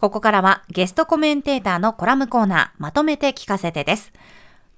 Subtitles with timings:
[0.00, 4.14] ここからはゲストコメンテーターのコラムコーナー、まとめて聞かせてです。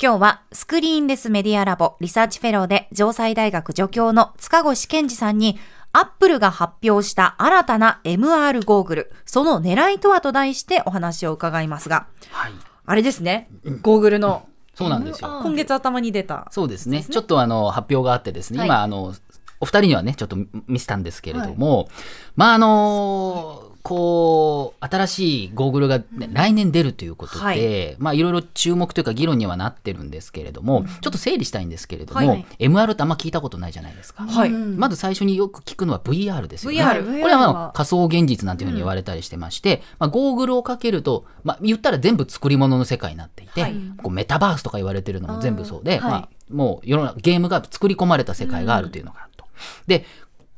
[0.03, 5.61] 今日はスクリーンレスメディアラボリサーチフェローで城西大学助教の塚越健司さんに
[5.93, 12.53] アップルが発表した新たな MR ゴーグル、その狙いとはと題してお話を伺いますが、はい。
[12.85, 13.49] あれですね、
[13.83, 14.49] ゴーグルの。
[14.75, 15.41] そうなんですよ。
[15.45, 16.49] 今月頭に出た。
[16.51, 17.05] そうですね。
[17.05, 18.67] ちょっとあの発表があってですね、はい。
[18.67, 19.15] 今あの
[19.61, 20.37] お二人にはねちょっと
[20.67, 21.89] 見せたんですけれども、
[22.35, 27.97] まああのこう新しいゴーグルが、ね来年出るということで、はい。
[27.99, 32.47] まあいろいろ注目というか議論にはなってるんですけれども、ちょっと整理したいんですけれども、はい。
[32.61, 34.23] MR ってあんま聞いたことないじゃないですか。
[34.25, 34.51] はい。
[34.51, 36.79] まず最初によく聞くのは VR ですよね。
[36.79, 43.75] VR これはあの仮想現実なんていうふうに言われたりしてまして、まあ、ゴーグルをかけると、まあ、言ったら全部作り物の世界になっていて、はい。
[44.01, 49.47] こうメタバースとか言われてるのも全部そうで、まあ、もう世の中ゲームが作り込まれた世界があるというのがあると。
[49.87, 50.05] で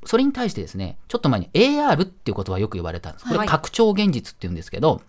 [0.05, 3.25] それに対してですねちょっと前に AR っていう言葉はよく言われたんです。
[3.25, 5.03] こはいれ拡張現実っていうんですけど、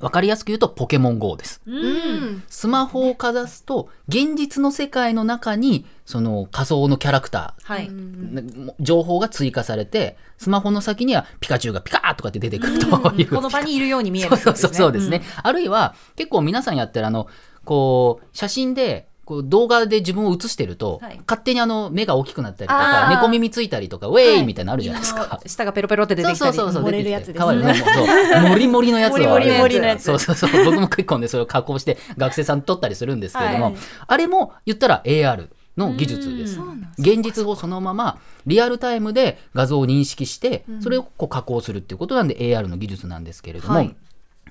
[0.00, 1.60] わかりやすく言うとポケモン GO です。
[1.66, 2.42] うん。
[2.48, 7.88] スマホをかざすと現実の世界の中にその仮想のキャラクターはい。
[7.90, 17.28] ね情報が追加されてスマホの先にはピカチュウがピカーとかって出てくるという、この場にいるように見えるそうそうそうですね、あるいは結構皆さんやってるあの
[17.64, 21.20] こう写真でこう動画で自分を映してると、はい。
[21.26, 25.40] 勝手にあの目が大きくなったりとあかー猫耳ついたりとかウェーイみたいなのあるじゃないですうんか。
[25.46, 26.56] 下がペロペロって出てきたり。
[26.56, 26.90] そうそうそうそう。
[26.90, 27.38] 漏れるやつですね。
[27.38, 27.66] かわいいね。
[27.66, 28.48] もうそう。
[28.48, 30.04] モリモリのやつをモリモリのやつ。
[30.04, 30.64] そうそうそう。
[30.64, 33.74] 僕も結構ねそれを加工して学生さん撮ったりするんですけれども、はい。
[34.06, 36.60] あれも言ったら AR の技術です。
[36.60, 43.96] うん現実をそのままリアルタイムで画像を認識してそれをこう加工するっていうことなんで AR の技術なんですけれども、はい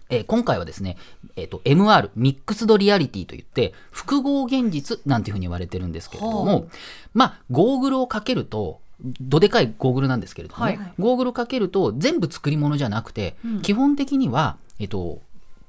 [0.10, 0.98] えー今回はですね、
[1.36, 6.62] えー、と MR ミックスドリアリティといって複合現実なんていうふうに言われてるんですけれども、は
[7.14, 8.82] まあゴーグルをかけると
[9.20, 13.62] どでかいゴーグルなんですけれども、ねはいゴーグルをかけると全部作り物じゃなくて、うん。
[13.62, 15.22] 基本的にはえっ、と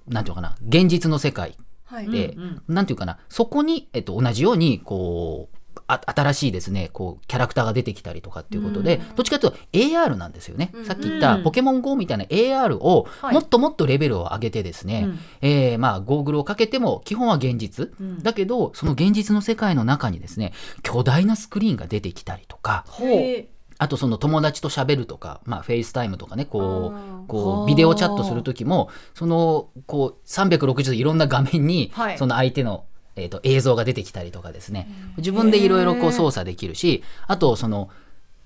[0.09, 2.11] なんていうのかな現実の世界はい。
[2.11, 5.62] で、うんなんていうかなそこに、えっと、同じようにこうあ
[6.05, 10.85] 新しいですねこうキャラクターが出てきたりとかっていうことで、どっちかというと AR なんですよね、うん。
[10.85, 11.43] さっき言ったうん。
[11.43, 13.35] ポケモン GO みたいな AR をはい。
[13.35, 15.19] もっともっとレベルを上げてですね、うん。
[15.41, 18.23] えーまあゴーグルをかけても基本は現実、うん。
[18.23, 23.09] だけどその現実の世界の中にですね巨大なスクリーンが出てきたりとかほう。
[23.09, 23.49] へ
[23.79, 32.19] あとその友達と喋るとか、まあ、 FaceTime とかねこうこはあうビデオチャットする時もそのこう360度いろんな画面にはい。
[32.19, 32.85] その相手の、
[33.17, 34.89] えー、と映像が出てきたりとかですね。
[35.17, 37.91] 自分でいろいろこう操作できるしあとその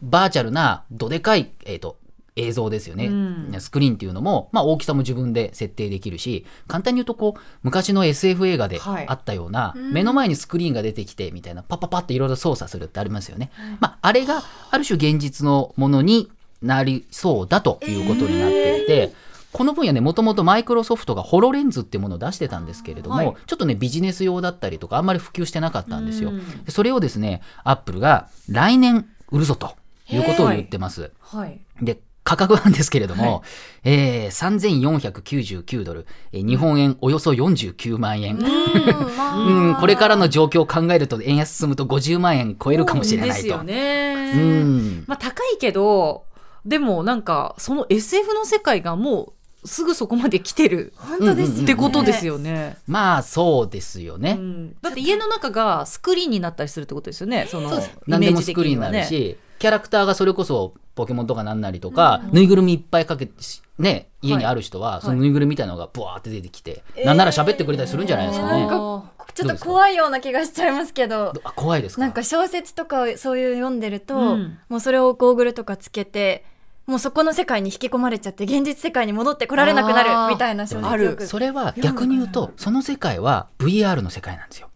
[0.02, 1.96] バーチャルなどでかい、えー、と
[2.36, 3.54] 映像ですよね、うん。
[3.58, 9.06] スクリーンっていうのも、まあ、大きさも自分で設定できるし簡単に言うとこう昔の SF 映画ではい。
[9.08, 9.92] あったような、うん。
[9.92, 13.50] 目の前にスクリーンが出てきてみたいなパッパッパっていろいろ操作するってありますよね。
[13.80, 16.30] まあ、あれがある種現実のものに
[16.62, 19.14] なりそうだということになっていて、
[19.56, 26.32] この分野ねもともとマイクロソフトがホロレンズっていうものを出してたんですけれども、はいちょっとねビジネス用だったりとかあんまり普及してなかったんですよ。
[26.68, 29.76] それをですねアップルが来年売るぞと
[30.10, 31.10] いうことを言ってます。
[31.20, 31.58] はい。
[31.80, 33.42] で価格なんですけれども、
[33.82, 38.36] えー、3499ドル、えー日本円およそ49万円。
[38.44, 43.36] うん、これからの状況を考えると円安進むと50万円超えるかもしれないと。
[43.36, 44.32] ですよね。
[44.34, 46.24] うん、まあ高いけど、
[46.66, 49.32] でもなんかその SF の世界がもう
[49.66, 51.62] すぐそこまで来てる本当ですよね。
[51.62, 52.76] ってことですよね。
[52.86, 54.36] まあそうですよね。
[54.38, 57.46] うんだって家の中がスクリーンになったりするってことですよね。
[57.50, 63.32] そのそうです何でもスクリーンになるし、キャラクターがそれこそポケモンとかなんなりとか、ぬいぐるみいっぱいかけて
[63.78, 68.60] ね家にある人は、そのぬいぐるみみたいなのがブワーって出てきて、なんなら喋ってくれたりするんじゃないですかね。
[68.60, 71.34] なんかちょっと怖いような気がしちゃいますけど。
[71.44, 72.00] あ怖いですか？
[72.00, 76.44] なんか小説とかそういう読んでると、うんもうそれをゴーグルとかつけて
[76.86, 81.26] もうそこの世界に引き込まれちゃって現実世界に戻ってこられなくなるみたいな小説ある。
[81.26, 84.68] それは逆に言うとその世界は VR の世界なんですよ。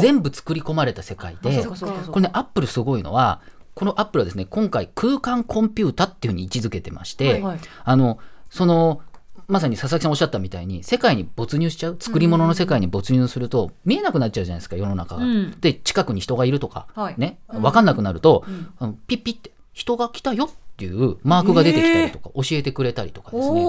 [0.00, 1.74] 全部作り込まれた世界あでこ
[2.16, 3.40] れねアップルすごいのは
[3.74, 8.18] このアップルはですね今回空間コンピュータっていうふうに位置づけてまして、はいあの
[8.50, 9.02] その
[9.46, 11.96] まさに佐々木さんおっしゃったみたいに世界に没入しちゃう？
[11.98, 15.24] 作り物の世界に没入すると見えなくなっちゃうじゃないですか世の中が。
[15.24, 15.58] うん。
[15.60, 17.14] で近くに人がいるとか、はい。
[17.16, 17.38] ね。
[17.48, 18.74] 分かんなくなると、ん。
[18.78, 23.66] あのピッピッって人が来たよっていうマークが出てきたりとか、教えてくれたりとかですね。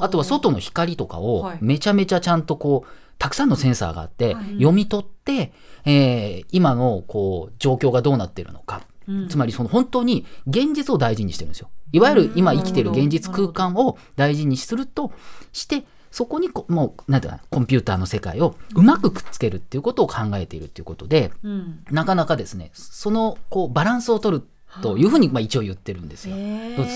[0.00, 1.58] あとは外の光とかをはい。
[1.60, 4.44] めちゃめちゃちゃんとこうたくさんのセンサーがあってはい。
[4.54, 5.52] 読み取って、
[5.84, 9.28] えー今のこう状況がどうなっているのか、うん。
[9.28, 11.68] つまりその本当に現実を大事にしてるんですよ。
[11.92, 15.12] いわゆる今生きている現実空間を大事にすると
[15.52, 21.84] してそこにこもうなんていうかなコンピューターの世界をうまくくっつけるっていうことを考えているっていうことでうん。
[21.90, 24.46] なかなかですねそのこうバランスを取る
[24.82, 26.36] というふうにまあ一応言ってるんですよ。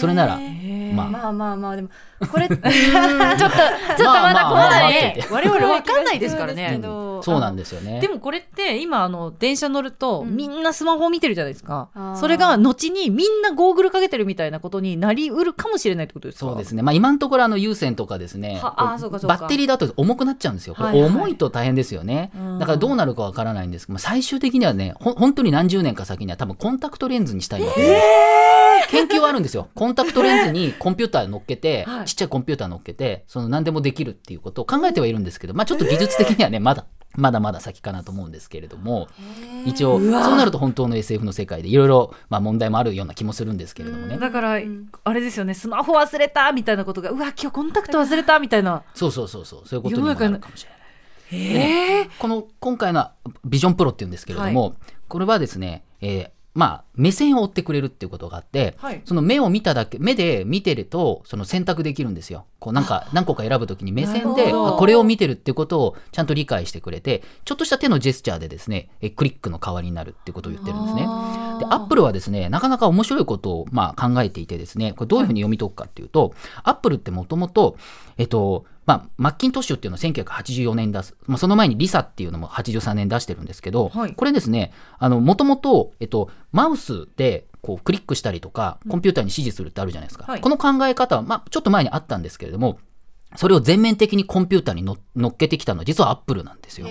[0.01, 1.09] それならへまあ。
[1.09, 1.89] まあまあまあでも
[2.31, 2.77] これ ちょっとちょっ
[3.37, 6.81] とまだこまあまあまあまだねまあ我々わかんないですからね。
[7.23, 8.01] そうなんですよね。
[8.01, 10.37] でもこれって今あの電車乗るとうん。
[10.37, 12.17] みんなスマホを見てるじゃないですか、あー。
[12.17, 16.47] それが後にみんなゴーグルかけてるみたいなことになりうるかもしれないってことですか？
[16.47, 18.59] そうですね、まあ、今のところあの有線とかですね。
[18.63, 19.37] あそうかそうか。
[19.37, 20.75] バッテリーだと重くなっちゃうんですよ。
[20.79, 22.59] 重いと大変ですよね、うん。
[22.59, 28.01] だからどうなるかわからないんですけど、まあ、最終的にはねほ本当に何十年か先には多分コンタクトレンズにしたいわけで
[28.83, 29.69] す、研究はあるんですよ。
[29.75, 32.05] コンタクトレンズにコンピューター乗っけて、はい。
[32.07, 36.87] ちっちゃいコンピューター乗っけてその何でもできるっていうことを考えてはいるんですけど、まあ、ちょっと技術的にはねまだ
[37.17, 39.09] まだまだ先かなと思うんですけれども
[39.65, 44.17] 一応そうなると本当の SF の世界でいろいろまあ問題もあるような気もするんですけれどもね。
[44.17, 44.91] だから、ん。
[45.03, 48.85] あれですよねスマホ忘れたみたいなことがうわ今日コンタクト忘れたみたいな。
[48.95, 49.63] そうそうそうそう。
[49.67, 50.39] そういうことにもなる。
[50.39, 50.81] かもしれない。
[51.33, 53.11] えこの今回の
[53.45, 54.75] ビジョンプロっていうんですけれども、
[55.09, 62.47] これはですね、えーまあ目線を追ってくれるっていうことがあって、はいその目を見ただけ目で見てるとその選択できるんですよ。
[62.59, 71.03] こうなんか何個か選ぶときに目線でこれを見てるってことをちゃんと理解してくれてちょっとした手のジェスチャーでですねえクリックの代わりになるってことを言ってるんですね。
[71.03, 77.77] でアップルはですねなかなか面白いことをまあ考えていてですねこれどういうふうに読み解くかっていうと、アップルってもともと
[78.19, 84.15] えっとまあ、マッキントッシュっていうのは1984年出す、まあ、その前にリサっていうのも83年出してるんですけど、はい。
[84.15, 90.41] これですねもともと、えっと、マウスでこうクリックしたりとかコンピューターに指示するってあるじゃないですか、はい。
[90.41, 92.81] この考え方は、まあ、ちょっと前にあったんですけれども
[93.37, 96.89] それを全面的にコンピューターにの乗っけてきたのは実はアップルなんですよ。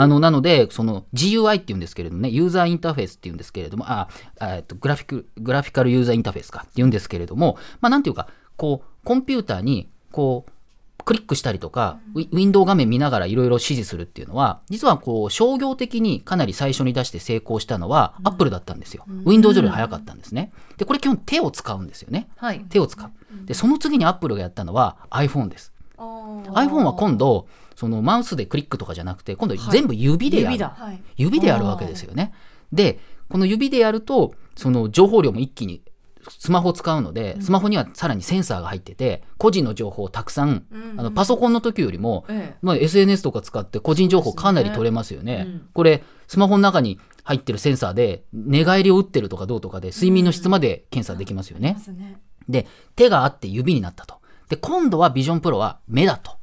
[0.00, 4.08] あのなのでその GUI っていうんですけれどもねユーザーインターフェースっていうんですけれどもあ
[4.38, 10.52] あえっとグラフィックグラフィカルユーザーインターフェースかっていうんですけれどもまあなんていうかこうコンピューターにこう
[11.08, 19.06] クリックしたりとか、ウィンドウ画面見ながらいろいろ指示するっていうのは、実はこう商業的にかなり最初に出して成功したのは、アップルだったんですよ。
[19.24, 20.52] ウィンドウより早かったんですね。
[20.76, 22.28] で、これ基本手を使うんですよね。
[22.36, 23.10] はい手を使う。
[23.46, 25.72] で、その次にアップルがやったのは iPhone です。
[25.96, 30.52] iPhone は今度、そのマウスでクリックとかじゃなくて、今度全部指でやる。
[30.52, 32.34] 指だはい指でやるわけですよね。
[32.70, 33.00] で、
[33.30, 35.80] この指でやると、その情報量も一気に
[36.30, 45.46] スマホを使うので、スマホにはさらにセンサーが入ってて、個人の情報をたくさん、うんあのパソコンの時よりも、ええまあ、SNS とか使って個人情報かなり取れますよね。
[45.74, 51.76] これ、スマホの中に入ってるセンサーで、寝返りを打ってるとかどうとかで、睡眠の質まで検査できますよね。
[52.48, 52.66] で、
[52.96, 54.16] 手があって指になったと。
[54.48, 56.38] で、今度はビジョンプロは目だと。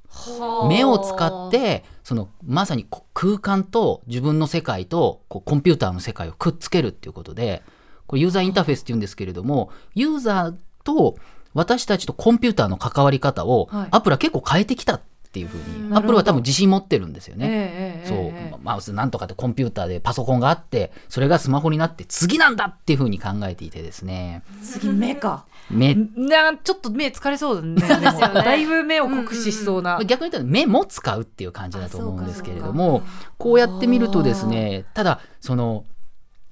[0.68, 7.64] 目を使ってそのまさにこ空間と自分の世界とこうコンピューターの世界をくっつけるっていうことで
[8.08, 11.18] これユーザーインターフェースっていうんですけれどもユーザーと
[11.54, 13.88] 私たちとコンピューターの関わり方をはい。
[13.92, 15.02] アップルは結構変えてきたっ
[15.36, 17.48] ていうふうに、うんアップルは多分自信持ってるんですよね。
[17.48, 18.56] ええそう、ええ。
[18.62, 33.04] マウスなんとかってコンピューターでパソコンがあってそれがスマホになって次なんだっていうふうに考えていてですね次目か目なちょっと目疲れそうだねそうですよねだいぶ目を酷使しそうな、逆に言ったら目も使うっていう感じだと思うんですけれどあも
[33.38, 35.86] こうやってみるとですねただその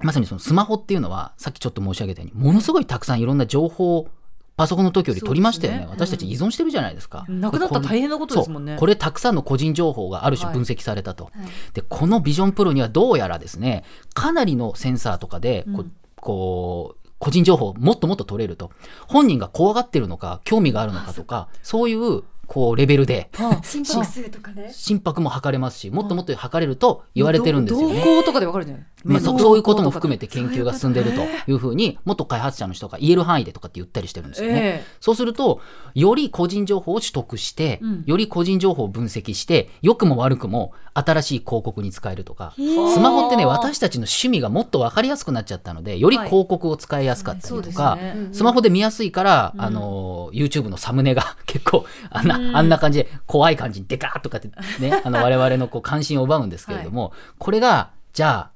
[0.04, 4.08] まさにそのスマホっていうのはさっきちょっと申し上げたようにものすごいたくさんいろんな情報を
[4.56, 5.80] パソコンの時より取りましたよね。
[5.80, 6.06] そうですね。
[6.08, 8.78] 私たち依存してるじゃないですか、なくなったら大変なことですもんね。
[8.80, 10.56] これたくさんの個人情報がある種はい。
[10.56, 11.34] 分析されたと、はい。
[11.74, 13.84] でこのビジョンプロにはどうやらですね
[14.14, 15.92] かなりのセンサーとかでこ,、うん。
[16.18, 18.70] こう個人情報をもっともっと取れると。
[19.08, 23.30] 本人が怖がってるのか興味があるのかとかそういうこうレベルで。
[23.34, 27.96] はあ 心拍数とかで心拍も測れますしもっともっと測れると言われてるんですよね。
[28.06, 34.56] 動向とかでわかるんじゃないまあ、そそういうことも含めてて研究が進んでいるというふうに元開発者の人が言える範囲でとかって言ったりしてるんですよね。
[34.56, 35.62] えそうすると
[35.94, 38.04] より個人情報を取得して、うん。
[38.06, 48.30] より個人情報を分析して良くも悪くも新しい広告に使えるとかスマホってね私たちの趣味がもっと分かりやすくなっちゃったのでより広告を使いやすかったりとか、ね。
[48.32, 49.62] スマホで見やすいから、うん。
[49.62, 52.56] あの YouTube のサムネが 結構あんな,、うん。
[52.56, 58.53] あんな感じで怖い感じにデカーッとかってねあの我々のこう関心を奪うんですけれども、これがじゃあ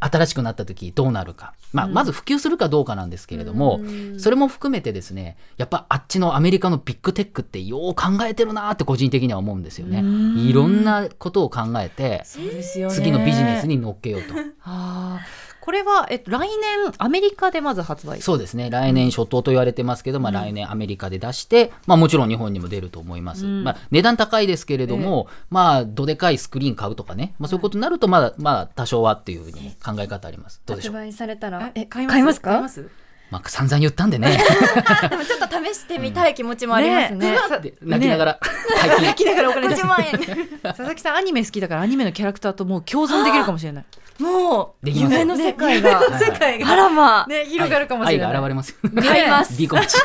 [0.00, 1.92] 新しくなった時どうなるか、まあ、うん。
[1.92, 3.80] まず普及するかどうかなんですけれども、
[4.18, 10.00] それも含めてですねやっぱあっちのアメリカのビッグテックってよう考えてるなって個人的には思うんですよね。
[10.00, 10.38] うん。
[10.38, 14.34] いろんなことを考えて次のビジネスに乗っけようと。
[15.60, 18.20] これは、えっと、来年アメリカでまず発売？
[18.22, 18.70] そうですね。
[18.70, 23.64] 来年初頭と言われてますけど、まあ、来年アメリカで出して、まあ、もちろん日本にも出ると思います、うん。
[23.64, 30.60] まあ、値段高いですけれども、まあどでかいスクリーン買うとかね、まあ、そういうことになるとまだまあ多少はっていうふうに考え方あります。
[30.66, 30.94] どうでしょう？
[30.94, 31.72] 発売されたら？
[31.74, 32.40] ええ買います？
[32.40, 32.50] か？
[32.50, 32.62] 買い
[33.30, 34.38] まあ散々言ったんでね。
[35.08, 37.36] でもちょっと試してみたい気持ちもありますね。
[37.62, 38.40] で泣きながら
[39.02, 40.48] 泣きながらお金出し50万円。
[40.62, 43.84] 佐々木さんアニメ好きだからアニメのキャラクターともう共存できるかもしれない。
[44.18, 46.10] もう夢の世界が、はい。
[46.10, 47.24] はい世界あらま。
[47.24, 48.26] あ、ね広がるかもしれない。
[48.28, 48.70] 愛が現れます。
[48.70, 49.68] よ買います。
[49.68, 49.96] コムチ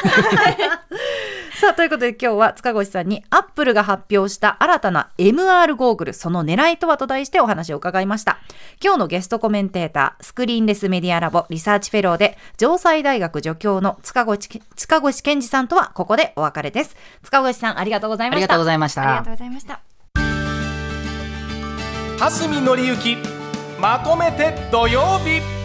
[1.56, 8.40] さあということで今日は塚越さんにアップルが発表した新たな MR ゴーグルその狙いとはと題してお話を伺いました。
[8.84, 16.98] 今日のゲストコメンテータースクリーンレスメディアラボリサーチフェローで城西大学助教の塚越塚越健二さんとはここでお別れです。
[17.24, 19.02] 塚越さんありがとうございありがましたとうございました。
[19.02, 19.80] ありがとうございました。
[22.18, 23.18] 蓮見紀之
[23.80, 25.65] まとめて土曜日